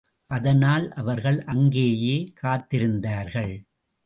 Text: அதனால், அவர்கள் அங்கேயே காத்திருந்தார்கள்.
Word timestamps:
அதனால், 0.29 0.91
அவர்கள் 0.91 1.43
அங்கேயே 1.43 2.33
காத்திருந்தார்கள். 2.43 3.53